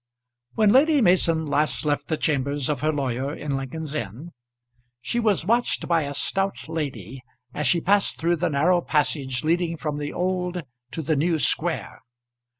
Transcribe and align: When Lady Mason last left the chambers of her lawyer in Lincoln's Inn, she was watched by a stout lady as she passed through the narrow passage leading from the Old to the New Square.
When 0.55 0.71
Lady 0.71 0.99
Mason 0.99 1.45
last 1.45 1.85
left 1.85 2.07
the 2.07 2.17
chambers 2.17 2.69
of 2.69 2.81
her 2.81 2.91
lawyer 2.91 3.35
in 3.35 3.55
Lincoln's 3.55 3.93
Inn, 3.93 4.31
she 4.99 5.19
was 5.19 5.45
watched 5.45 5.87
by 5.87 6.01
a 6.05 6.13
stout 6.15 6.67
lady 6.67 7.21
as 7.53 7.67
she 7.67 7.81
passed 7.81 8.17
through 8.17 8.37
the 8.37 8.49
narrow 8.49 8.81
passage 8.81 9.43
leading 9.43 9.77
from 9.77 9.99
the 9.99 10.11
Old 10.11 10.63
to 10.93 11.03
the 11.03 11.15
New 11.15 11.37
Square. 11.37 12.01